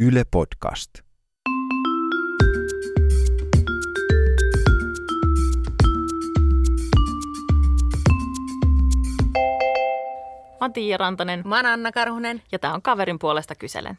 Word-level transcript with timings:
Yle 0.00 0.24
Podcast. 0.24 0.90
Mä 10.60 10.64
oon 10.64 10.72
Tiia 10.72 10.96
Rantanen 10.96 11.42
Mä 11.44 11.56
oon 11.56 11.66
Anna 11.66 11.92
Karhunen. 11.92 12.42
ja 12.52 12.58
tää 12.58 12.74
on 12.74 12.82
Kaverin 12.82 13.18
puolesta 13.18 13.54
kyselen. 13.54 13.98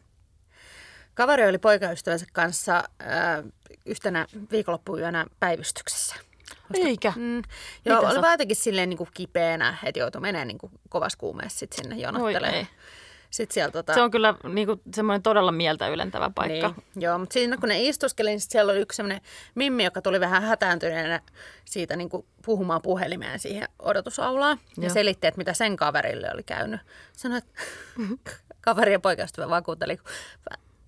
Kaveri 1.14 1.48
oli 1.48 1.58
poikaystävänsä 1.58 2.26
kanssa 2.32 2.76
äh, 2.76 3.44
yhtenä 3.86 4.26
viikonloppuyönä 4.50 5.26
päivystyksessä. 5.40 6.16
Eikä. 6.74 7.12
Mm. 7.16 7.34
Joo, 7.36 7.42
Mitä 7.96 8.00
oli 8.08 8.14
sä- 8.14 8.20
vaan 8.22 8.32
jotenkin 8.32 8.56
silleen 8.56 8.88
niin 8.88 8.98
kuin 8.98 9.10
kipeänä, 9.14 9.76
että 9.84 9.98
joutui 10.00 10.20
menemään 10.20 10.48
niin 10.48 10.58
kuin 10.58 10.72
kovassa 10.88 11.18
kuumeessa 11.18 11.58
sit 11.58 11.72
sinne 11.72 11.94
Oi 11.94 12.00
jonottelemaan. 12.02 12.54
ei. 12.54 12.66
Sitten 13.32 13.54
siellä 13.54 13.70
tota... 13.70 13.94
Se 13.94 14.02
on 14.02 14.10
kyllä 14.10 14.34
niinku, 14.48 14.80
semmoinen 14.94 15.22
todella 15.22 15.52
mieltä 15.52 15.88
ylentävä 15.88 16.30
paikka. 16.34 16.68
Niin, 16.68 17.02
joo, 17.02 17.18
mutta 17.18 17.32
siinä 17.32 17.56
kun 17.56 17.68
ne 17.68 17.82
istuskeli, 17.82 18.28
niin 18.28 18.40
sit 18.40 18.50
siellä 18.50 18.72
oli 18.72 18.80
yksi 18.80 18.96
semmoinen 18.96 19.20
mimmi, 19.54 19.84
joka 19.84 20.02
tuli 20.02 20.20
vähän 20.20 20.42
hätääntyneenä 20.42 21.20
siitä 21.64 21.96
niin 21.96 22.08
kuin 22.08 22.26
puhumaan 22.44 22.82
puhelimeen 22.82 23.38
siihen 23.38 23.68
odotusaulaan. 23.78 24.58
Ja 24.76 24.82
Joo. 24.82 24.94
selitti, 24.94 25.26
että 25.26 25.38
mitä 25.38 25.52
sen 25.52 25.76
kaverille 25.76 26.30
oli 26.34 26.42
käynyt. 26.42 26.80
Sanoi, 27.12 27.38
että 27.38 27.52
kaveri 28.60 28.92
ja 28.92 29.00
poikaystävä 29.00 29.48
vakuutteli, 29.48 29.96
kun 29.96 30.06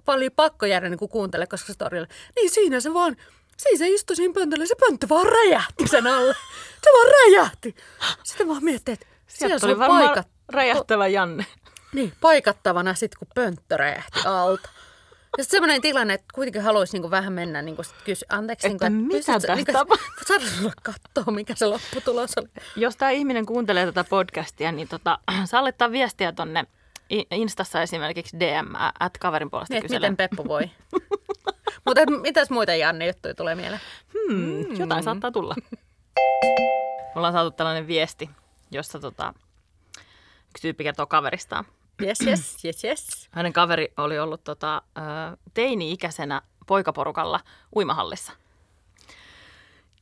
oli 0.06 0.30
pakko 0.30 0.66
jäädä 0.66 0.88
niin 0.88 0.98
kuin 0.98 1.08
kuuntele, 1.10 1.46
koska 1.46 1.72
se 1.72 1.78
torille. 1.78 2.08
Niin 2.36 2.50
siinä 2.50 2.80
se 2.80 2.94
vaan, 2.94 3.16
siinä 3.56 3.78
se 3.78 3.88
istui 3.88 4.16
siinä 4.16 4.34
pöntöllä, 4.34 4.66
se 4.66 4.74
pönttö 4.74 5.08
vaan 5.08 5.26
räjähti 5.26 5.88
sen 5.88 6.06
alle. 6.06 6.34
Se 6.82 6.90
vaan 6.94 7.12
räjähti. 7.12 7.74
Sitten 8.22 8.48
vaan 8.48 8.64
miettii, 8.64 8.94
että 8.94 9.06
siellä 9.26 9.58
tuli 9.58 9.72
on 9.72 9.78
varmaan 9.78 10.04
paikat, 10.04 10.28
räjähtävä 10.48 11.06
Janne. 11.06 11.46
Niin, 11.94 12.12
paikattavana 12.20 12.94
sitten, 12.94 13.18
kun 13.18 13.28
pönttö 13.34 13.76
räjähti 13.76 14.20
alta. 14.24 14.68
Ja 15.38 15.44
sitten 15.44 15.56
semmoinen 15.56 15.80
tilanne, 15.80 16.14
että 16.14 16.26
kuitenkin 16.34 16.62
haluaisi 16.62 16.92
niinku 16.92 17.10
vähän 17.10 17.32
mennä 17.32 17.62
niin 17.62 17.76
kuin 17.76 17.86
kysyä, 18.04 18.26
anteeksi, 18.28 18.66
Että 18.66 18.90
niinku, 18.90 19.06
mitä 19.06 19.16
pystytkö- 19.16 19.40
tässä 19.40 19.54
niinku? 19.54 19.72
Saada 20.26 20.44
katsoa, 20.82 21.34
mikä 21.34 21.54
se 21.54 21.66
lopputulos 21.66 22.30
oli. 22.38 22.48
Jos 22.76 22.96
tämä 22.96 23.10
ihminen 23.10 23.46
kuuntelee 23.46 23.86
tätä 23.86 24.04
podcastia, 24.04 24.72
niin 24.72 24.88
tota, 24.88 25.18
saa 25.50 25.62
laittaa 25.62 25.92
viestiä 25.92 26.32
tonne 26.32 26.64
Instassa 27.30 27.82
esimerkiksi 27.82 28.40
DM, 28.40 28.74
at 29.00 29.18
kaverin 29.18 29.50
puolesta 29.50 29.74
Niin, 29.74 29.84
että 29.84 29.94
miten 29.94 30.16
Peppu 30.16 30.44
voi. 30.48 30.70
Mutta 31.86 32.00
mitäs 32.22 32.50
muita 32.50 32.74
Janne 32.74 33.06
juttuja 33.06 33.34
tulee 33.34 33.54
mieleen? 33.54 33.80
Hmm, 34.12 34.76
jotain 34.76 35.02
saattaa 35.02 35.30
tulla. 35.30 35.54
Me 36.44 37.12
ollaan 37.14 37.32
saatu 37.32 37.50
tällainen 37.50 37.86
viesti, 37.86 38.30
jossa 38.70 38.98
tota, 38.98 39.34
yksi 40.50 40.62
tyyppi 40.62 40.84
kertoo 40.84 41.06
kaveristaan. 41.06 41.64
Yes, 42.02 42.20
yes, 42.26 42.64
yes, 42.64 42.84
yes. 42.84 43.28
Hänen 43.30 43.52
kaveri 43.52 43.92
oli 43.96 44.18
ollut 44.18 44.44
tota, 44.44 44.82
teini-ikäisenä 45.54 46.42
poikaporukalla 46.66 47.40
uimahallissa. 47.76 48.32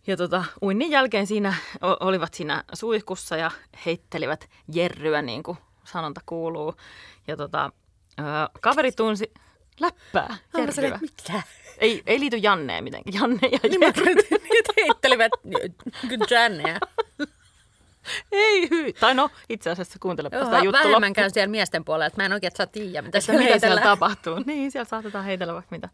Ja 0.07 0.17
tota, 0.17 0.45
uinnin 0.63 0.91
jälkeen 0.91 1.27
siinä 1.27 1.55
olivat 1.81 2.35
siinä 2.35 2.65
suihkussa 2.73 3.37
ja 3.37 3.51
heittelivät 3.87 4.51
jerryä, 4.73 5.23
niin 5.23 5.43
kuin 5.43 5.59
sanonta 5.85 6.21
kuuluu. 6.27 6.75
Ja 7.27 7.37
tota, 7.37 7.73
kaveri 8.61 8.93
tunsi 8.93 9.33
läppää, 9.81 10.37
jerryä. 10.59 10.87
että 10.87 10.99
mitä? 11.01 11.43
Ei, 11.79 12.03
ei 12.07 12.21
liity 12.21 12.37
Janneen 12.37 12.85
mitenkään. 12.85 13.15
Janne 13.15 13.49
ja 13.53 13.59
Niin 13.63 13.81
Jerry. 13.81 14.15
niitä 14.51 14.73
heittelivät 14.77 15.33
Janneja. 16.31 16.79
Ei. 18.33 18.52
Tai 19.01 19.15
no, 19.15 19.31
itse 19.49 19.71
asiassa 19.71 19.99
kuuntelepa 19.99 20.45
sitä 20.45 20.57
juttu 20.59 20.73
vähemmän 20.73 20.93
loppuun. 20.93 21.13
käyn 21.13 21.31
siellä 21.31 21.51
miesten 21.51 21.85
puolella, 21.85 22.07
että 22.07 22.23
mä 22.23 22.27
en 22.27 22.33
oikein 22.33 22.53
saa 22.57 22.67
tiedä, 22.67 23.03
mitä 23.03 23.19
että 23.19 23.21
siellä 23.21 23.45
mitä 23.45 23.59
siellä 23.59 23.81
tapahtuu. 23.81 24.43
Niin, 24.47 24.71
siellä 24.71 24.89
saatetaan 24.89 25.25
heitellä 25.25 25.55
vaikka 25.55 25.69
mitä. 25.77 25.89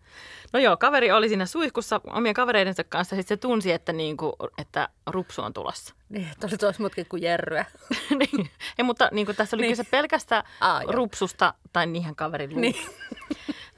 No 0.53 0.61
joo, 0.61 0.77
kaveri 0.77 1.13
oli 1.13 1.29
siinä 1.29 1.47
suihkussa 1.47 2.01
omien 2.07 2.35
kavereidensa 2.35 2.85
kanssa. 2.85 3.17
Sitten 3.17 3.37
se 3.37 3.41
tunsi, 3.41 3.73
että, 3.73 3.93
niinku, 3.93 4.37
että 4.59 4.89
rupsu 5.07 5.43
on 5.43 5.53
tulossa. 5.53 5.95
Niin, 6.09 6.29
että 6.33 6.47
oli 6.47 6.57
tuossa 6.59 6.83
mutkin 6.83 7.07
kuin 7.09 7.23
jerryä. 7.23 7.65
niin. 8.11 8.51
Ei, 8.79 8.83
mutta 8.85 9.09
niinku, 9.13 9.33
tässä 9.35 9.57
oli 9.57 9.63
Niin. 9.63 9.73
kyse 9.73 9.85
pelkästään 9.91 10.45
Aa, 10.61 10.83
joo. 10.83 10.93
rupsusta 10.93 11.55
tai 11.73 11.87
niihin 11.87 12.17
kaverin. 12.17 12.61
Niin. 12.61 12.75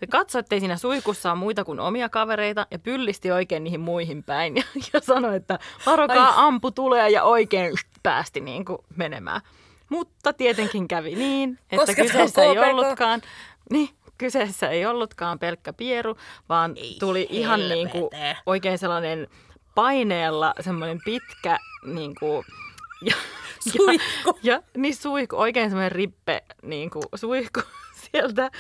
Se 0.01 0.07
katsoi, 0.07 0.41
ettei 0.41 0.61
siinä 0.61 0.77
suihkussa 0.77 1.31
ole 1.31 1.39
muita 1.39 1.65
kuin 1.65 1.81
omia 1.81 2.09
kavereita 2.09 2.67
ja 2.71 2.79
pyllisti 2.79 3.31
oikein 3.31 3.65
niihin 3.65 3.81
muihin 3.81 4.23
päin. 4.25 4.57
Ja, 4.57 4.63
ja 4.93 5.01
sanoi, 5.01 5.37
että 5.37 5.59
varokaa, 5.87 6.29
Ai. 6.29 6.35
ampu 6.37 6.71
tulee 6.71 7.11
ja 7.11 7.23
oikein 7.25 7.73
päästi 8.03 8.41
niin 8.41 8.65
kuin 8.65 8.79
menemään. 8.97 9.41
Mutta 9.89 10.33
tietenkin 10.33 10.89
kävi 10.89 11.15
niin, 11.15 11.59
että 11.63 11.77
Koska 11.87 12.03
kyseessä 12.03 12.43
ei 12.43 12.59
ollutkaan, 12.59 13.23
niin, 13.71 13.89
kyseessä 14.19 14.69
ei 14.69 14.87
ollutkaan 14.87 15.39
pelkkä 15.39 15.73
pieru, 15.73 16.17
vaan 16.49 16.73
Ei 16.77 16.97
tuli 17.01 17.27
ihan 17.31 17.69
niin 17.69 17.91
kuin 17.91 18.09
helvete. 18.13 18.41
oikein 18.47 18.79
sellainen 18.79 19.29
paineella 19.75 20.55
semmoinen 20.61 21.01
pitkä 21.05 21.59
niin 21.85 22.15
kuin, 22.21 22.45
ja, 23.03 23.15
Suihku. 23.73 24.39
Ja, 24.43 24.55
ja 24.55 24.63
niin 24.77 24.97
suihku, 24.97 25.37
oikein 25.37 25.71
semmoinen 25.71 25.93
rippe 25.93 26.43
niin 26.63 26.91
kuin 26.91 27.05
suihku 27.15 27.61
sieltä 28.03 28.51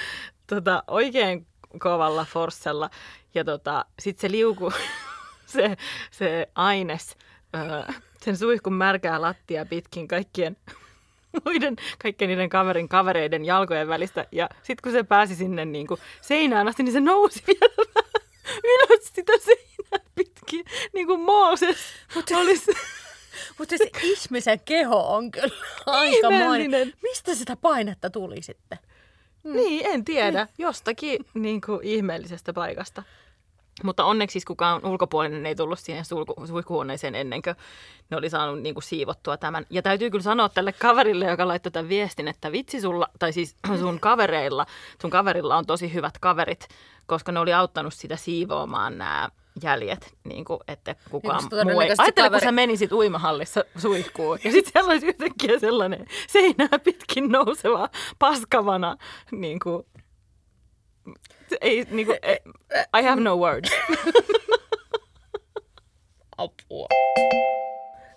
tota, 0.50 0.84
oikein 0.87 1.47
kovalla 1.78 2.27
forssella. 2.33 2.91
Ja 3.34 3.44
tota, 3.44 3.84
sitten 3.99 4.21
se 4.21 4.31
liuku, 4.31 4.72
se, 5.47 5.77
se 6.11 6.49
aines, 6.55 7.16
öö, 7.56 7.94
sen 8.22 8.37
suihkun 8.37 8.72
märkää 8.75 9.21
lattia 9.21 9.66
pitkin 9.66 10.09
kaikkien 10.09 10.56
muiden, 11.44 11.77
kaikkien 12.03 12.28
niiden 12.28 12.49
kaverin 12.49 12.89
kavereiden 12.89 13.44
jalkojen 13.44 13.89
välistä. 13.89 14.27
Ja 14.33 14.49
sitten 14.62 14.83
kun 14.83 14.93
se 14.93 15.03
pääsi 15.03 15.34
sinne 15.34 15.65
niin 15.65 15.87
kuin 15.87 16.00
seinään 16.21 16.69
asti, 16.69 16.83
niin 16.83 16.93
se 16.93 17.00
nousi 17.00 17.43
vielä 17.47 17.91
ylös 18.65 19.10
sitä 19.15 19.33
seinää 19.39 20.10
pitkin, 20.15 20.65
niin 20.93 21.06
kuin 21.06 21.21
Mooses 21.21 21.78
olisi. 22.37 22.72
Mutta 23.59 23.77
se 23.78 23.91
ihmisen 24.03 24.60
keho 24.60 25.15
on 25.15 25.31
kyllä 25.31 25.55
aikamoinen. 25.87 26.43
Ihmeellinen. 26.43 26.93
Mistä 27.03 27.34
sitä 27.34 27.56
painetta 27.56 28.10
tuli 28.10 28.43
sitten? 28.43 28.78
Niin, 29.45 29.87
en 29.87 30.05
tiedä. 30.05 30.47
Jostakin 30.59 31.27
niin 31.34 31.61
kuin, 31.61 31.81
ihmeellisestä 31.83 32.53
paikasta. 32.53 33.03
Mutta 33.84 34.05
onneksi 34.05 34.33
siis 34.33 34.45
kukaan 34.45 34.87
ulkopuolinen 34.87 35.47
ei 35.47 35.55
tullut 35.55 35.78
siihen 35.78 36.05
sulku, 36.05 36.47
suihkuhuoneeseen 36.47 37.15
ennen 37.15 37.43
kuin 37.43 37.56
ne 38.11 38.17
oli 38.17 38.31
saanut 38.31 38.62
niin 38.62 38.75
kuin, 38.75 38.84
siivottua 38.84 39.37
tämän. 39.37 39.67
Ja 39.71 39.83
täytyy 39.83 40.11
kyllä 40.11 40.23
sanoa 40.23 40.49
tälle 40.49 40.73
kaverille, 40.73 41.25
joka 41.25 41.49
laittoi 41.49 41.73
tämän 41.73 41.89
viestin, 41.89 42.28
että 42.28 42.53
vitsi 42.53 42.81
sulla, 42.81 43.09
tai 43.19 43.33
siis 43.33 43.56
sun 43.81 44.01
kavereilla, 44.01 44.67
sun 45.01 45.11
kaverilla 45.11 45.57
on 45.57 45.67
tosi 45.67 45.95
hyvät 45.95 46.19
kaverit, 46.19 46.69
koska 47.07 47.33
ne 47.33 47.41
oli 47.41 47.53
auttanut 47.53 47.95
sitä 47.95 48.17
siivoamaan 48.17 48.99
nämä 48.99 49.28
jäljet, 49.62 50.15
niin 50.25 50.44
kuin, 50.44 50.60
että 50.69 50.97
kukaan 51.10 51.37
koska 51.37 51.65
muu 51.65 51.81
ei. 51.81 51.91
Ajattele, 51.98 52.28
kun 52.28 52.37
kaveri- 52.38 52.44
sä 52.44 52.53
menisit 52.53 52.93
uimahallissa 52.93 53.65
suihkuun 53.78 54.38
ja 54.44 54.53
sitten 54.53 54.72
siellä 54.72 54.91
olisi 54.93 55.06
yhtäkkiä 55.06 55.59
sellainen 55.59 56.06
seinää 56.28 56.78
pitkin 56.84 57.28
nouseva 57.28 57.88
paskavana, 58.19 58.97
niin 59.31 59.59
kuin, 59.60 59.82
ei, 61.60 61.87
niin 61.91 62.06
kuin, 62.06 62.19
I 63.00 63.03
have 63.03 63.21
no 63.21 63.37
words. 63.37 63.71
Apua. 66.38 66.87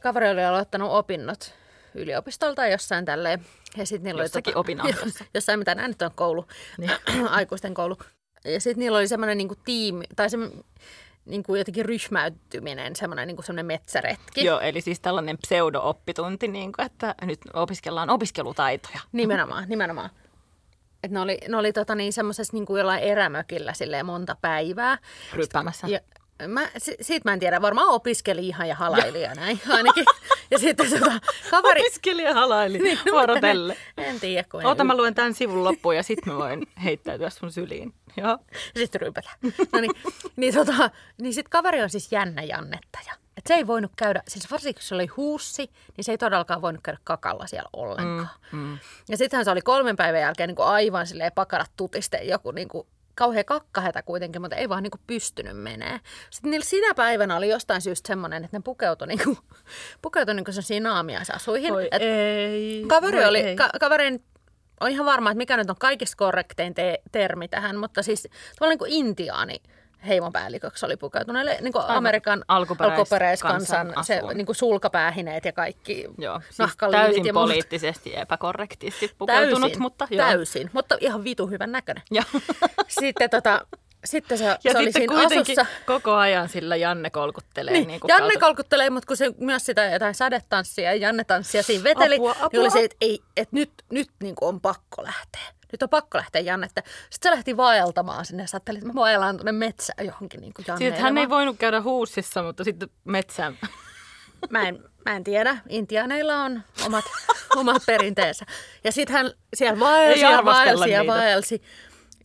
Kaveri 0.01 0.29
oli 0.29 0.43
aloittanut 0.45 0.91
opinnot 0.91 1.53
yliopistolta 1.95 2.55
tai 2.55 2.71
jossain 2.71 3.05
tälleen. 3.05 3.45
Ja 3.77 3.85
sitten 3.85 4.03
niillä 4.03 4.23
Jossakin 4.23 4.55
oli 4.55 4.59
opinahjossa. 4.61 5.25
jossain 5.33 5.59
mitä 5.59 5.75
näin 5.75 5.89
nyt 5.89 6.01
on 6.01 6.11
koulu, 6.15 6.45
Niin. 6.77 6.91
aikuisten 7.29 7.73
koulu. 7.73 7.97
Ja 8.45 8.61
sitten 8.61 8.79
niillä 8.79 8.97
oli 8.97 9.07
semmoinen 9.07 9.37
niinku 9.37 9.55
tiimi, 9.65 10.05
tai 10.15 10.29
se 10.29 10.37
niinku 11.25 11.55
jotenkin 11.55 11.85
ryhmäytyminen, 11.85 12.95
semmoinen 12.95 13.27
niinku 13.27 13.41
semmoinen 13.41 13.65
metsäretki. 13.65 14.45
Joo, 14.45 14.59
eli 14.59 14.81
siis 14.81 14.99
tällainen 14.99 15.37
pseudo-oppitunti, 15.37 16.47
niin 16.47 16.71
kuin, 16.71 16.85
että 16.85 17.15
nyt 17.21 17.39
opiskellaan 17.53 18.09
opiskelutaitoja. 18.09 18.99
Nimenomaan, 19.11 19.69
nimenomaan. 19.69 20.09
Et 21.03 21.11
ne 21.11 21.19
oli, 21.19 21.37
ne 21.49 21.57
oli 21.57 21.73
tota 21.73 21.95
niin, 21.95 22.13
semmoisessa 22.13 22.53
niin 22.53 22.65
kuin 22.65 22.77
jollain 22.79 23.03
erämökillä 23.03 23.73
silleen 23.73 24.05
monta 24.05 24.35
päivää. 24.41 24.97
Ryppäämässä. 25.33 25.87
Ja 25.87 25.99
mä, 26.47 26.67
si- 26.77 26.97
siitä 27.01 27.29
mä 27.29 27.33
en 27.33 27.39
tiedä, 27.39 27.61
varmaan 27.61 27.87
opiskeli 27.87 28.47
ihan 28.47 28.67
ja 28.69 28.75
halaili 28.75 29.21
ja 29.21 29.33
näin 29.41 29.59
ainakin. 29.69 30.05
Ja 30.51 30.59
sitten 30.59 30.89
tota, 30.89 31.11
kaveri... 31.51 31.81
Opiskelija 31.81 32.33
halaili 32.33 32.79
Niin, 32.79 32.99
no, 33.05 33.11
vuorotelle. 33.11 33.77
En 33.97 34.19
tiedä, 34.19 34.43
kun 34.51 34.61
en 34.61 34.67
Oota, 34.67 34.83
mä 34.83 34.97
luen 34.97 35.15
tämän 35.15 35.33
sivun 35.33 35.63
loppuun 35.63 35.95
ja 35.95 36.03
sitten 36.03 36.33
mä 36.33 36.39
voin 36.39 36.67
heittäytyä 36.83 37.29
sun 37.29 37.51
syliin. 37.51 37.93
Joo. 38.17 38.37
Sitten 38.77 39.01
ryypätä. 39.01 39.29
No 39.73 39.79
niin, 39.79 39.91
niin, 40.35 40.53
tota, 40.53 40.89
niin 41.21 41.33
sit 41.33 41.49
kaveri 41.49 41.81
on 41.81 41.89
siis 41.89 42.11
jännä 42.11 42.43
jannettaja. 42.43 43.13
Et 43.37 43.47
se 43.47 43.53
ei 43.53 43.67
voinut 43.67 43.91
käydä, 43.97 44.23
siis 44.27 44.51
varsinkin 44.51 44.75
kun 44.75 44.83
se 44.83 44.95
oli 44.95 45.07
huussi, 45.07 45.69
niin 45.97 46.05
se 46.05 46.11
ei 46.11 46.17
todellakaan 46.17 46.61
voinut 46.61 46.83
käydä 46.83 46.99
kakalla 47.03 47.47
siellä 47.47 47.69
ollenkaan. 47.73 48.29
Mm, 48.51 48.59
mm. 48.59 48.77
Ja 49.09 49.17
sittenhän 49.17 49.45
se 49.45 49.51
oli 49.51 49.61
kolmen 49.61 49.95
päivän 49.95 50.21
jälkeen 50.21 50.47
niin 50.47 50.55
kuin 50.55 50.67
aivan 50.67 51.07
silleen 51.07 51.31
pakarat 51.35 51.71
tutiste 51.77 52.17
joku 52.17 52.51
niin 52.51 52.67
kuin 52.67 52.87
kauhean 53.15 53.45
kakkahätä 53.45 54.01
kuitenkin, 54.01 54.41
mutta 54.41 54.55
ei 54.55 54.69
vaan 54.69 54.83
niinku 54.83 54.99
pystynyt 55.07 55.57
menee. 55.57 55.99
Sitten 56.29 56.51
niillä 56.51 56.65
sinä 56.65 56.93
päivänä 56.93 57.37
oli 57.37 57.49
jostain 57.49 57.81
syystä 57.81 58.07
semmoinen, 58.07 58.43
että 58.43 58.57
ne 58.57 58.61
pukeutui, 58.65 59.07
niinku, 59.07 59.37
pukeutui 60.01 60.35
niinku 60.35 60.51
sellaisiin 60.51 60.83
naamiaisasuihin. 60.83 61.73
Voi 61.73 61.87
Et 61.91 62.01
ei. 62.01 62.85
kaveri 62.87 63.17
voi 63.17 63.25
oli, 63.25 63.39
ei. 63.39 63.55
ka, 63.55 63.69
kaverin 63.79 64.23
on 64.81 64.89
ihan 64.89 65.05
varma, 65.05 65.31
että 65.31 65.37
mikä 65.37 65.57
nyt 65.57 65.69
on 65.69 65.75
kaikista 65.79 66.17
korrektein 66.17 66.73
te- 66.73 67.01
termi 67.11 67.47
tähän, 67.47 67.77
mutta 67.77 68.03
siis 68.03 68.21
tavallaan 68.23 68.69
niin 68.69 68.79
kuin 68.79 68.91
intiaani 68.91 69.55
heimopäälliköksi 70.07 70.85
oli 70.85 70.97
pukeutunut. 70.97 71.41
Eli 71.41 71.51
niin 71.61 71.73
kuin 71.73 71.85
Amerikan 71.87 72.43
alkuperäis- 72.47 72.91
alkuperäiskansan 72.99 73.87
kansan 73.93 74.03
se, 74.03 74.21
niin 74.33 74.45
kuin 74.45 74.55
sulkapäähineet 74.55 75.45
ja 75.45 75.51
kaikki 75.51 76.05
Joo, 76.17 76.41
siis 76.49 76.77
täysin 76.91 77.25
ja 77.25 77.33
muut. 77.33 77.43
poliittisesti 77.43 78.17
epäkorrektisti 78.17 79.11
pukeutunut, 79.17 79.61
Täysin, 79.61 79.81
mutta 79.81 80.07
joo. 80.09 80.25
täysin, 80.27 80.69
mutta 80.73 80.97
ihan 80.99 81.23
vitu 81.23 81.47
hyvän 81.47 81.71
näköinen. 81.71 82.03
Ja, 82.11 82.23
Sitten, 82.87 83.29
tota, 83.29 83.67
sitten 84.05 84.37
se, 84.37 84.45
ja 84.45 84.57
se 84.71 84.77
oli 84.77 84.91
siinä 84.91 85.15
kuitenkin 85.15 85.59
asussa. 85.59 85.65
koko 85.85 86.13
ajan 86.13 86.49
sillä 86.49 86.75
Janne 86.75 87.09
kolkuttelee. 87.09 87.73
Niin, 87.73 87.87
Niin 87.87 87.99
kuin 87.99 88.09
Janne 88.09 88.27
kautta- 88.29 88.39
kolkuttelee, 88.39 88.89
mutta 88.89 89.07
kun 89.07 89.17
se 89.17 89.31
myös 89.37 89.65
sitä 89.65 89.85
jotain 89.85 90.15
sadetanssia 90.15 90.85
ja 90.89 90.95
Janne 90.95 91.23
tanssia 91.23 91.63
siinä 91.63 91.83
veteli, 91.83 92.15
Apua, 92.15 92.33
niin 92.33 92.43
apua. 92.43 92.61
oli 92.61 92.69
se, 92.71 92.83
että, 92.83 92.97
ei, 93.01 93.19
että 93.37 93.55
nyt, 93.55 93.71
nyt 93.91 94.07
niin 94.23 94.35
kuin 94.35 94.49
on 94.49 94.61
pakko 94.61 95.03
lähteä. 95.03 95.41
Nyt 95.71 95.83
on 95.83 95.89
pakko 95.89 96.17
lähteä 96.17 96.41
Jannetta. 96.41 96.81
Sitten 97.09 97.29
se 97.31 97.35
lähti 97.35 97.57
vaeltamaan 97.57 98.25
sinne 98.25 98.43
ja 98.43 98.47
sä 98.47 98.55
ajattelin, 98.57 98.77
että 98.77 98.87
mä 98.87 98.95
vaellaan 98.95 99.37
tuonne 99.37 99.51
metsään 99.51 100.05
johonkin 100.05 100.41
niin 100.41 100.53
kuin 100.53 100.65
Siis, 100.77 100.89
että 100.89 101.01
hän 101.01 101.17
ei 101.17 101.29
voinut 101.29 101.57
käydä 101.59 101.81
huussissa, 101.81 102.43
mutta 102.43 102.63
sitten 102.63 102.89
metsään. 103.03 103.57
Mä 104.49 104.67
en, 104.67 104.83
mä 105.05 105.15
en 105.15 105.23
tiedä. 105.23 105.57
Intiaaneilla 105.69 106.35
on 106.43 106.61
omat, 106.85 107.05
omat 107.55 107.81
perinteensä. 107.85 108.45
Ja 108.83 108.91
sitten 108.91 109.15
hän 109.15 109.31
siellä 109.53 109.79
vaelsi 109.79 110.19
ja 110.21 110.45
vaelsi 110.45 110.91
ja 110.91 111.07
vaelsi. 111.07 111.61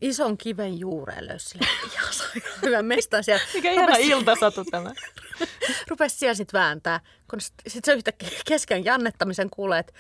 Ison 0.00 0.38
kiven 0.38 0.78
juureen 0.78 1.28
löysi 1.28 1.48
sille 1.48 1.66
ihan 1.94 2.12
sairaan 2.12 2.58
hyvän 2.62 2.84
mestan 2.84 3.24
siellä. 3.24 3.44
Mikä 3.54 3.70
ihana 3.70 3.96
iltasatu 3.96 4.64
tämä. 4.64 4.92
Rupesi 5.88 6.16
siellä 6.16 6.34
sitten 6.34 6.60
vääntää, 6.60 7.00
kun 7.30 7.40
sitten 7.40 7.70
sit 7.70 7.84
se 7.84 7.92
yhtäkkiä 7.92 8.28
kesken 8.46 8.84
jannettamisen 8.84 9.50
kuulee, 9.50 9.78
että 9.78 9.92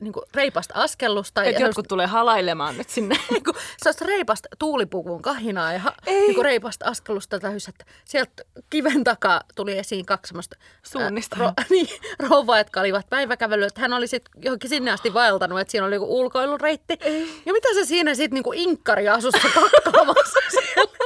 niin 0.00 0.12
reipasta 0.34 0.74
askellusta. 0.76 1.44
Että 1.44 1.62
jotkut 1.62 1.88
tulee 1.88 2.06
halailemaan 2.06 2.78
nyt 2.78 2.90
sinne. 2.90 3.16
niin 3.30 3.44
kuin, 3.44 3.56
sellaista 3.78 4.04
reipasta 4.04 4.48
tuulipuvun 4.58 5.22
kahinaa 5.22 5.72
ja 5.72 5.80
niin 6.06 6.34
kuin 6.34 6.44
reipasta 6.44 6.84
askellusta 6.84 7.38
täys, 7.38 7.68
että 7.68 7.84
sieltä 8.04 8.42
kiven 8.70 9.04
takaa 9.04 9.40
tuli 9.54 9.78
esiin 9.78 10.06
kaksi 10.06 10.28
semmoista 10.28 10.56
Suunnista. 10.82 11.36
ro, 11.38 11.52
niin, 11.70 11.88
rouvaa, 12.18 12.58
jotka 12.58 12.80
olivat 12.80 13.10
päiväkävelyä. 13.10 13.66
Että 13.66 13.80
hän 13.80 13.92
oli 13.92 14.06
sitten 14.06 14.42
johonkin 14.44 14.70
sinne 14.70 14.90
asti 14.90 15.14
vaeltanut, 15.14 15.60
että 15.60 15.70
siinä 15.70 15.86
oli 15.86 15.94
joku 15.94 16.20
ulkoilureitti. 16.20 16.98
Ja 17.46 17.52
mitä 17.52 17.68
se 17.74 17.84
siinä 17.84 18.14
sitten 18.14 18.34
niin 18.34 18.44
kuin 18.44 18.58
inkkari 18.58 19.08
asussa 19.08 19.48
kakkaamassa 19.54 20.38
siellä? 20.60 20.98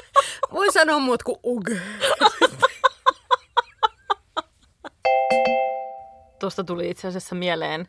Voi 0.52 0.72
sanoa 0.72 0.98
muut 0.98 1.22
kuin 1.22 1.38
uge. 1.44 1.80
Tuosta 6.38 6.64
tuli 6.64 6.90
itse 6.90 7.08
asiassa 7.08 7.34
mieleen 7.34 7.88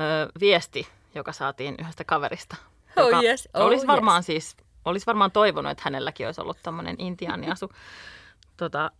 ö, 0.00 0.32
viesti, 0.40 0.88
joka 1.14 1.32
saatiin 1.32 1.74
yhdestä 1.78 2.04
kaverista. 2.04 2.56
Oh 2.96 3.04
joka 3.04 3.22
yes, 3.22 3.48
oh 3.54 3.66
olisi 3.66 3.86
varmaan 3.86 4.22
siis, 4.22 4.56
olisi 4.84 5.06
varmaan 5.06 5.30
toivonut, 5.30 5.72
että 5.72 5.82
hänelläkin 5.84 6.26
olisi 6.26 6.40
ollut 6.40 6.58
tämmöinen 6.62 6.96
intiaaniasu. 6.98 7.70
tota, 8.56 8.90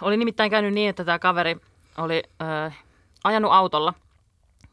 oli 0.00 0.16
nimittäin 0.16 0.50
käynyt 0.50 0.74
niin, 0.74 0.90
että 0.90 1.04
tämä 1.04 1.18
kaveri 1.18 1.56
oli 1.98 2.22
ö, 2.42 2.70
ajanut 3.24 3.52
autolla 3.52 3.94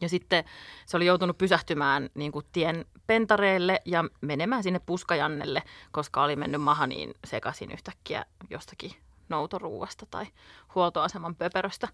ja 0.04 0.10
sitten 0.10 0.44
se 0.86 0.98
oli 0.98 1.06
joutunut 1.06 1.38
pysähtymään 1.38 2.10
niin 2.14 2.31
kuin 2.31 2.46
tien 2.52 2.86
pentareille 3.08 3.81
ja 3.86 4.04
menemään 4.22 4.64
sinne 4.64 4.80
puskajannelle, 4.86 5.64
koska 5.92 6.24
oli 6.24 6.36
mennyt 6.36 6.62
maha 6.62 6.88
niin 6.88 7.14
sekaisin 7.25 7.72
yhtäkkiä 7.72 8.25
jostakin 8.50 8.92
noutoruuasta 9.30 10.06
tai 10.12 10.25
huoltoaseman 10.75 11.36
pöperöstä. 11.36 11.88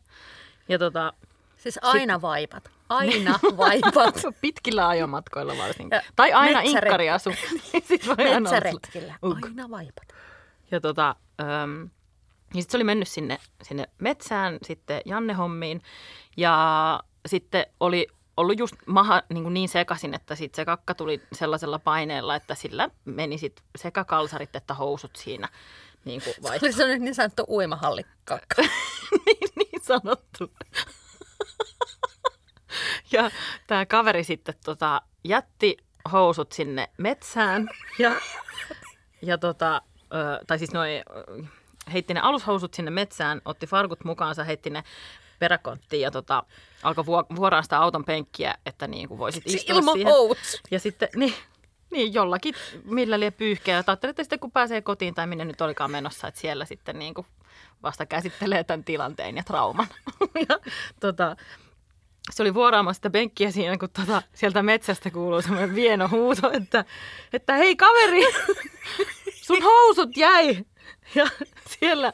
Ja 0.70 0.80
tota, 0.80 1.14
Siis 1.60 1.80
aina 1.82 2.22
vaipat. 2.22 2.72
Aina 2.90 3.40
vaipat. 3.58 4.22
Pitkillä 4.42 4.88
ajomatkoilla 4.88 5.58
varsinkin. 5.58 5.96
Ja 5.96 6.02
Tai 6.16 6.34
aina 6.34 6.60
metsäret- 6.62 6.66
inkkariasu. 6.70 7.30
Sit 7.88 8.02
aina 8.18 8.24
olla 8.30 8.40
Metsäretkillä. 8.40 9.16
Ug. 9.26 9.46
Aina 9.46 9.70
vaipat. 9.70 10.08
Ja 10.72 10.82
tota, 10.82 11.16
äm, 11.42 11.90
niin 12.54 12.64
sit 12.64 12.72
se 12.72 12.78
oli 12.78 12.84
mennyt 12.84 13.08
sinne, 13.08 13.38
sinne 13.64 13.90
metsään 13.98 14.58
sitten 14.64 15.02
Janne 15.06 15.34
hommiin. 15.34 15.82
Ja 16.38 17.00
sitten 17.28 17.66
oli 17.80 18.08
ollut 18.38 18.60
just 18.60 18.76
maha 18.86 19.22
niin, 19.30 19.44
kuin 19.44 19.54
niin 19.54 19.70
sekaisin, 19.70 20.14
että 20.14 20.36
sit 20.36 20.56
se 20.56 20.66
kakka 20.66 20.94
tuli 20.94 21.22
sellaisella 21.34 21.80
paineella, 21.80 22.36
että 22.36 22.56
sillä 22.56 22.90
meni 23.06 23.38
sit 23.38 23.64
sekä 23.78 24.04
kalsarit 24.04 24.56
että 24.56 24.74
housut 24.74 25.16
siinä 25.16 25.50
niin 26.06 26.22
kuin 26.24 26.34
vai... 26.44 26.60
Oli 26.64 26.72
sellainen 26.72 27.04
niin 27.04 27.16
sanottu 27.16 27.46
uimahallikakka. 27.50 28.62
niin, 29.26 29.50
niin 29.56 29.82
sanottu. 29.82 30.52
Ja 33.12 33.32
tämä 33.68 33.86
kaveri 33.86 34.24
sitten 34.24 34.56
tota, 34.66 35.02
jätti 35.24 35.78
housut 36.12 36.52
sinne 36.52 36.90
metsään 36.98 37.70
ja, 38.00 38.12
ja 39.22 39.38
tota, 39.38 39.82
ö, 40.04 40.46
tai 40.48 40.60
siis 40.60 40.74
noi, 40.74 41.02
heitti 41.94 42.14
ne 42.14 42.20
alushousut 42.20 42.74
sinne 42.74 42.92
metsään, 42.92 43.42
otti 43.46 43.68
farkut 43.68 44.04
mukaansa, 44.04 44.44
heitti 44.44 44.70
ne 44.70 44.84
peräkonttiin 45.40 46.02
ja 46.02 46.12
tota, 46.12 46.44
alkoi 46.84 47.04
vuo- 47.06 47.36
vuoraan 47.36 47.64
sitä 47.64 47.80
auton 47.80 48.06
penkkiä, 48.06 48.56
että 48.66 48.88
niin 48.88 49.08
kuin 49.08 49.18
voisit 49.18 49.44
istua 49.46 49.76
Ilman 49.76 49.94
siihen. 49.94 50.14
outs. 50.14 50.62
Ja 50.72 50.80
sitten, 50.80 51.10
niin, 51.16 51.34
niin 51.92 52.14
jollakin, 52.14 52.54
millä 52.84 53.20
lie 53.20 53.32
pyyhkeä. 53.32 53.76
Ja 53.76 53.84
ajattelin, 53.88 54.10
että 54.10 54.24
sitten 54.24 54.40
kun 54.40 54.52
pääsee 54.52 54.82
kotiin 54.82 55.14
tai 55.14 55.28
minne 55.28 55.46
nyt 55.46 55.62
olikaan 55.62 55.92
menossa, 55.92 56.28
että 56.28 56.40
siellä 56.42 56.66
sitten 56.66 57.00
niin 57.00 57.14
kuin 57.14 57.28
vasta 57.84 58.06
käsittelee 58.06 58.64
tämän 58.64 58.84
tilanteen 58.84 59.38
ja 59.38 59.44
trauman. 59.44 59.88
ja, 60.50 60.60
tota, 61.00 61.36
se 62.32 62.44
oli 62.44 62.54
vuoraamassa 62.54 62.98
sitä 62.98 63.10
penkkiä 63.10 63.52
siinä, 63.52 63.78
kun 63.78 63.90
tota, 63.90 64.22
sieltä 64.34 64.64
metsästä 64.64 65.12
kuuluu 65.12 65.42
semmoinen 65.42 65.76
vieno 65.76 66.08
huuto, 66.08 66.52
että, 66.52 66.86
että 67.34 67.54
hei 67.54 67.76
kaveri, 67.76 68.22
sun 69.48 69.64
housut 69.64 70.18
jäi. 70.18 70.66
Ja 71.16 71.28
siellä 71.68 72.14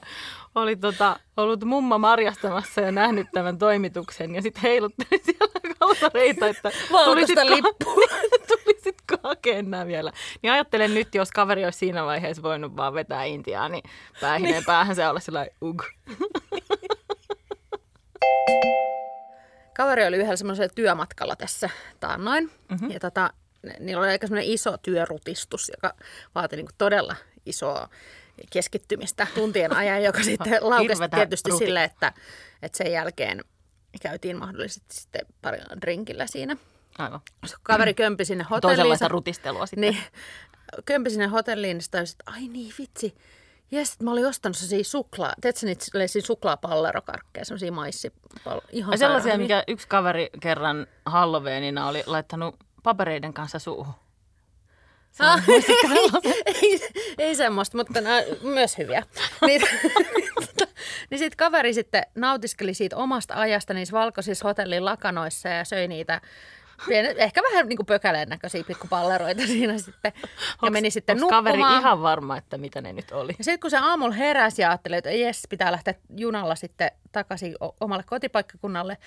oli 0.56 0.76
tota, 0.76 1.20
ollut 1.38 1.64
mumma 1.64 1.98
marjastamassa 1.98 2.82
ja 2.82 2.92
nähnyt 2.92 3.28
tämän 3.34 3.58
toimituksen 3.58 4.36
ja 4.36 4.42
sitten 4.42 4.62
heilutteli 4.62 5.22
siellä 5.24 5.76
kalsareita, 5.80 6.48
että 6.48 6.72
tulisitko- 7.06 7.56
lippua. 7.56 8.08
tulisitko 8.64 9.16
hakemaan 9.24 9.72
nämä 9.72 9.88
vielä. 9.88 10.12
Niin 10.42 10.54
ajattelen 10.54 10.94
nyt, 10.94 11.16
jos 11.16 11.32
kaveri 11.32 11.66
olisi 11.66 11.80
siinä 11.80 12.06
vaiheessa 12.06 12.44
voinut 12.44 12.78
vaan 12.78 12.94
vetää 12.94 13.24
intiaa, 13.24 13.70
niin 13.70 13.84
päähineen 14.22 14.56
niin. 14.56 14.66
päähän 14.66 14.96
se 14.96 15.08
olla 15.08 15.20
sellainen 15.20 15.56
ug. 15.62 15.84
Kaveri 19.76 20.06
oli 20.06 20.16
yhdellä 20.16 20.36
semmoisella 20.36 20.74
työmatkalla 20.76 21.36
tässä 21.36 21.70
taannoin. 22.00 22.44
Mhm. 22.44 22.54
Mm-hmm. 22.70 22.92
Ja 22.92 23.00
tota, 23.00 23.34
niillä 23.80 24.02
oli 24.02 24.10
aika 24.10 24.28
semmoinen 24.28 24.52
iso 24.52 24.78
työrutistus, 24.78 25.72
joka 25.76 25.96
vaati 26.36 26.56
niinku 26.56 26.72
todella 26.78 27.16
isoa 27.46 27.90
keskittymistä 28.50 29.28
tuntien 29.36 29.76
ajan, 29.76 30.04
joka 30.04 30.24
sitten 30.34 30.58
laukesi 30.62 31.02
tietysti 31.16 31.50
ruti. 31.50 31.66
sille, 31.66 31.84
että, 31.84 32.14
että 32.62 32.78
sen 32.78 32.92
jälkeen 32.92 33.44
käytiin 34.02 34.38
mahdollisesti 34.38 34.96
sitten 34.96 35.26
pari 35.42 35.60
drinkillä 35.82 36.28
siinä. 36.28 36.58
Aivan. 36.98 37.20
Kaveri 37.64 37.94
kömpi 37.94 38.26
sinne 38.26 38.44
hotelliin. 38.44 38.62
Toisenlaista 38.62 39.08
rutistelua 39.08 39.66
sitten. 39.66 39.82
Niin, 39.82 40.04
kömpi 40.86 41.10
sinne 41.10 41.28
hotelliin, 41.28 41.76
niin 41.78 41.82
sitten 41.82 42.04
että 42.04 42.32
ai 42.32 42.48
niin 42.48 42.74
vitsi. 42.80 43.16
Ja 43.72 43.86
sitten 43.86 44.06
mä 44.06 44.12
olin 44.12 44.26
ostanut 44.26 44.58
sellaisia 44.58 44.84
suklaa, 44.84 45.34
tiedätkö 45.42 45.66
niitä 45.66 45.86
sellaisia 45.86 46.22
suklaapallerokarkkeja, 46.22 47.46
sellaisia 47.46 47.72
maissipallo, 47.72 48.62
ihan 48.72 48.98
sellaisia, 48.98 49.22
sairaan 49.22 49.42
mikä 49.42 49.64
yksi 49.68 49.88
kaveri 49.88 50.30
kerran 50.40 50.88
Halloweenina 51.06 51.88
oli 51.88 52.04
laittanut 52.06 52.56
papereiden 52.84 53.34
kanssa 53.34 53.60
suuhun. 53.60 53.94
Ah, 55.20 55.44
ei, 55.50 55.64
ei, 56.46 56.80
ei 57.18 57.36
semmoista, 57.36 57.78
mutta 57.78 58.02
nää, 58.02 58.22
myös 58.42 58.78
hyviä. 58.78 59.04
Niin, 59.48 59.62
niin 61.10 61.20
sitten 61.20 61.38
kaveri 61.38 61.74
sitten 61.74 62.04
nautiskeli 62.16 62.74
siitä 62.74 62.98
omasta 62.98 63.34
ajasta 63.34 63.74
niissä 63.74 63.94
valkoisissa 63.94 64.48
hotellin 64.48 64.86
lakanoissa 64.86 65.50
ja 65.50 65.66
söi 65.66 65.88
niitä 65.88 66.22
pienet, 66.88 67.18
ehkä 67.18 67.42
vähän 67.44 67.68
niin 67.68 67.78
kuin 67.78 67.86
pökäleen 67.86 68.30
näköisiä 68.30 68.64
pikkupalleroita 68.64 69.48
siinä 69.54 69.78
sitten. 69.78 70.14
Ja 70.62 70.72
meni 70.72 70.92
sitten 70.92 71.24
Onks 71.24 71.30
kaveri 71.30 71.58
nukkumaan. 71.58 71.80
ihan 71.82 72.02
varma, 72.02 72.38
että 72.38 72.58
mitä 72.58 72.82
ne 72.82 72.94
nyt 72.94 73.12
oli? 73.12 73.36
Ja 73.38 73.44
sitten 73.44 73.60
kun 73.60 73.70
se 73.72 73.78
aamulla 73.78 74.16
heräsi 74.16 74.62
ja 74.62 74.70
ajatteli, 74.70 74.96
että 74.96 75.12
jes, 75.12 75.48
pitää 75.50 75.72
lähteä 75.72 75.94
junalla 76.18 76.56
sitten 76.56 76.92
takaisin 77.12 77.56
omalle 77.82 78.04
kotipaikkakunnalle, 78.04 78.98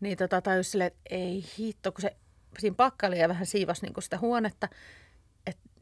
niin 0.00 0.18
tota, 0.18 0.40
tajusi 0.40 0.70
silleen, 0.70 0.86
että 0.88 1.00
ei 1.10 1.44
hitto, 1.58 1.92
kun 1.92 2.02
se 2.02 2.16
siinä 2.58 2.74
pakkaili 2.76 3.18
ja 3.18 3.28
vähän 3.28 3.46
siivasi 3.46 3.86
niin 3.86 4.02
sitä 4.02 4.18
huonetta, 4.18 4.68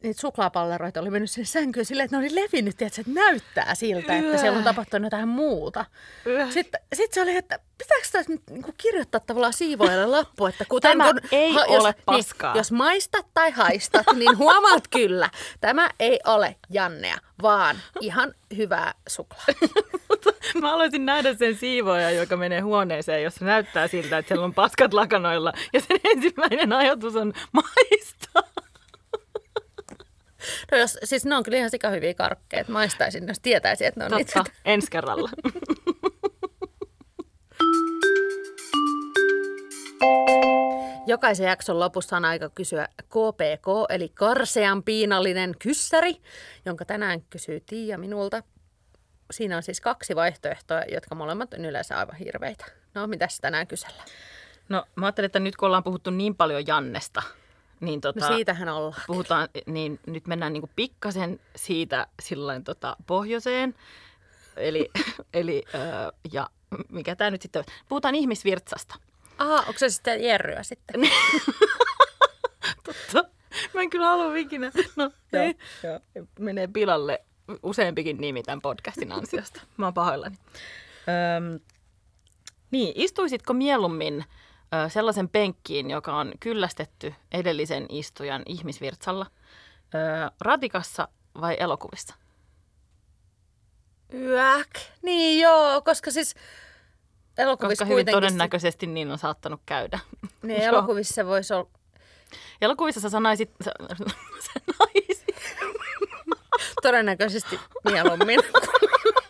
niitä 0.04 0.20
suklaapalleroita 0.20 1.00
oli 1.00 1.10
mennyt 1.10 1.30
sinne 1.30 1.46
sänkyyn 1.46 1.86
silleen, 1.86 2.04
että 2.04 2.16
ne 2.16 2.26
oli 2.26 2.34
levinnyt, 2.34 2.76
tiedätkö, 2.76 3.00
että 3.00 3.12
näyttää 3.12 3.74
siltä, 3.74 4.16
että 4.16 4.38
siellä 4.38 4.58
on 4.58 4.64
tapahtunut 4.64 5.06
jotain 5.06 5.28
muuta. 5.28 5.84
Yö. 6.26 6.50
Sitten 6.50 6.80
sit 6.94 7.12
se 7.12 7.22
oli, 7.22 7.36
että 7.36 7.58
pitääkö 7.78 8.06
tässä 8.12 8.32
nyt 8.32 8.42
niin 8.50 8.74
kirjoittaa 8.78 9.20
tavallaan 9.20 9.52
siivoajalle 9.52 10.06
lappu, 10.06 10.46
että 10.46 10.64
kuten 10.68 10.98
Tämä 10.98 11.12
kun, 11.12 11.20
ei 11.32 11.54
jos, 11.54 11.66
ole 11.68 11.94
paskaa. 12.04 12.52
Niin, 12.52 12.58
jos 12.58 12.72
maistat 12.72 13.26
tai 13.34 13.50
haistat, 13.50 14.06
niin 14.14 14.38
huomaat 14.44 14.88
kyllä, 14.88 15.30
tämä 15.60 15.90
ei 16.00 16.20
ole 16.26 16.56
Jannea, 16.70 17.16
vaan 17.42 17.76
ihan 18.00 18.34
hyvää 18.56 18.94
suklaa. 19.08 19.44
Mä 20.60 20.70
haluaisin 20.70 21.06
nähdä 21.06 21.34
sen 21.34 21.56
siivoja, 21.56 22.10
joka 22.10 22.36
menee 22.36 22.60
huoneeseen, 22.60 23.22
jossa 23.22 23.44
näyttää 23.44 23.88
siltä, 23.88 24.18
että 24.18 24.28
siellä 24.28 24.44
on 24.44 24.54
paskat 24.54 24.94
lakanoilla. 24.94 25.52
Ja 25.72 25.80
sen 25.80 26.00
ensimmäinen 26.04 26.72
ajatus 26.72 27.16
on 27.16 27.32
maistaa. 27.52 28.42
No 30.72 30.78
jos, 30.78 30.98
siis 31.04 31.24
ne 31.24 31.36
on 31.36 31.42
kyllä 31.42 31.58
ihan 31.58 31.70
sikahyviä 31.70 32.14
karkkeja, 32.14 32.60
että 32.60 32.72
maistaisin, 32.72 33.28
jos 33.28 33.40
tietäisin, 33.40 33.86
että 33.86 34.00
ne 34.00 34.04
on 34.04 34.10
Totta, 34.10 34.38
niitä. 34.42 34.56
ensi 34.64 34.90
kerralla. 34.90 35.30
Jokaisen 41.06 41.46
jakson 41.46 41.80
lopussa 41.80 42.16
on 42.16 42.24
aika 42.24 42.50
kysyä 42.54 42.88
KPK, 43.02 43.66
eli 43.88 44.08
karsean 44.08 44.82
piinallinen 44.82 45.54
kyssäri, 45.58 46.16
jonka 46.66 46.84
tänään 46.84 47.22
kysyy 47.30 47.60
Tiia 47.60 47.98
minulta. 47.98 48.42
Siinä 49.30 49.56
on 49.56 49.62
siis 49.62 49.80
kaksi 49.80 50.16
vaihtoehtoa, 50.16 50.82
jotka 50.92 51.14
molemmat 51.14 51.54
on 51.54 51.64
yleensä 51.64 51.98
aivan 51.98 52.16
hirveitä. 52.16 52.64
No, 52.94 53.06
mitäs 53.06 53.40
tänään 53.40 53.66
kysellään? 53.66 54.08
No 54.68 54.84
mä 54.96 55.06
ajattelin, 55.06 55.26
että 55.26 55.40
nyt 55.40 55.56
kun 55.56 55.66
ollaan 55.66 55.84
puhuttu 55.84 56.10
niin 56.10 56.36
paljon 56.36 56.66
Jannesta, 56.66 57.22
niin 57.84 58.00
tota, 58.00 58.28
No 58.28 58.36
siitähän 58.36 58.68
ollaan. 58.68 59.02
puhutaan, 59.06 59.48
niin 59.66 60.00
nyt 60.06 60.26
mennään 60.26 60.52
niinku 60.52 60.70
pikkasen 60.76 61.40
siitä 61.56 62.06
sillain 62.22 62.64
tota 62.64 62.96
pohjoiseen. 63.06 63.74
Eli, 64.56 64.90
eli 65.34 65.62
ö, 65.74 66.12
ja 66.32 66.50
mikä 66.88 67.16
tämä 67.16 67.30
nyt 67.30 67.42
sitten 67.42 67.60
on? 67.60 67.64
Puhutaan 67.88 68.14
ihmisvirtsasta. 68.14 68.94
Aha, 69.38 69.54
onko 69.58 69.74
se 69.76 69.88
sitten 69.88 70.24
Jerryä 70.24 70.62
sitten? 70.62 71.00
Totta. 72.84 73.30
Mä 73.74 73.80
en 73.82 73.90
kyllä 73.90 74.06
halua 74.06 74.36
ikinä. 74.36 74.72
No, 74.96 75.04
joo, 75.32 75.44
joo. 75.82 76.00
Menee 76.38 76.66
pilalle 76.66 77.24
useampikin 77.62 78.16
nimi 78.16 78.42
tämän 78.42 78.60
podcastin 78.60 79.12
ansiosta. 79.12 79.60
Mä 79.76 79.86
oon 79.86 79.94
pahoillani. 79.94 80.36
Öm, 81.36 81.60
niin, 82.70 82.92
istuisitko 82.96 83.52
mieluummin 83.52 84.24
sellaisen 84.88 85.28
penkkiin, 85.28 85.90
joka 85.90 86.16
on 86.16 86.32
kyllästetty 86.40 87.14
edellisen 87.32 87.86
istujan 87.88 88.42
ihmisvirtsalla, 88.46 89.26
ratikassa 90.40 91.08
vai 91.40 91.56
elokuvissa? 91.60 92.14
Yäk. 94.14 94.70
Niin 95.02 95.40
joo, 95.40 95.82
koska 95.82 96.10
siis 96.10 96.34
elokuvissa 97.38 97.84
Koska 97.84 97.92
hyvin 97.92 98.06
todennäköisesti 98.06 98.86
niin 98.86 99.10
on 99.10 99.18
saattanut 99.18 99.60
käydä. 99.66 99.98
Niin, 100.42 100.62
elokuvissa 100.68 101.26
voisi 101.26 101.54
olla... 101.54 101.68
Elokuvissa 102.60 103.00
sä 103.00 103.10
sanaisit, 103.10 103.50
sä, 103.64 103.72
sä 104.46 104.60
naisit, 104.78 105.34
Todennäköisesti 106.82 107.60
mieluummin, 107.84 108.40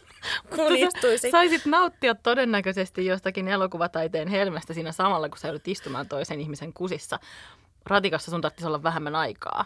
kun 0.56 0.76
istuisi. 0.76 1.30
Saisit 1.30 1.66
nauttia 1.66 2.14
todennäköisesti 2.14 3.06
jostakin 3.06 3.49
elokuvataiteen 3.49 4.28
helmestä 4.28 4.75
siinä 4.75 4.92
samalla, 4.92 5.28
kun 5.28 5.38
sä 5.38 5.49
joudut 5.49 5.68
istumaan 5.68 6.08
toisen 6.08 6.40
ihmisen 6.40 6.73
kusissa. 6.73 7.18
Ratikassa 7.87 8.30
sun 8.30 8.40
tarvitsisi 8.40 8.66
olla 8.66 8.82
vähemmän 8.82 9.14
aikaa. 9.14 9.64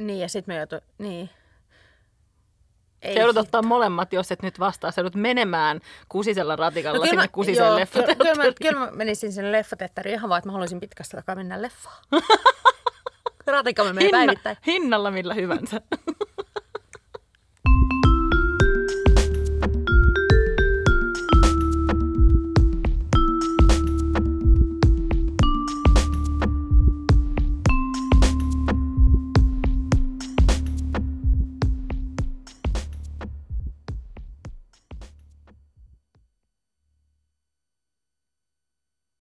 Niin, 0.00 0.20
ja 0.20 0.28
sitten 0.28 0.54
me 0.54 0.58
joutu... 0.58 0.76
Niin. 0.98 1.30
Ei. 3.02 3.14
Sä 3.14 3.20
joudut 3.20 3.36
ottaa 3.36 3.62
molemmat, 3.62 4.12
jos 4.12 4.32
et 4.32 4.42
nyt 4.42 4.60
vastaa. 4.60 4.90
Sä 4.90 5.00
joudut 5.00 5.14
menemään 5.14 5.80
kusisella 6.08 6.56
ratikalla 6.56 6.96
No 6.96 7.02
kyllä 7.02 7.10
sinne 7.10 7.24
mä, 7.24 7.28
kusiseen 7.28 7.66
joo, 7.66 7.76
leffateatteriin. 7.76 8.34
kyllä, 8.34 8.34
kyllä, 8.34 8.50
mä, 8.50 8.80
kyllä 8.80 8.90
mä 8.90 8.96
menisin 8.96 9.32
sinne 9.32 9.52
leffateatteriin 9.52 10.14
ihan 10.14 10.28
vaan, 10.28 10.38
että 10.38 10.48
mä 10.48 10.52
haluaisin 10.52 10.80
pitkästä 10.80 11.16
takaa 11.16 11.34
mennä 11.34 11.62
leffaan. 11.62 12.04
Ratikka 13.46 13.84
me 13.84 13.92
menee 13.92 14.04
Hinna, 14.06 14.18
päivittäin. 14.18 14.56
hinnalla 14.66 15.10
millä 15.10 15.34
hyvänsä. 15.34 15.80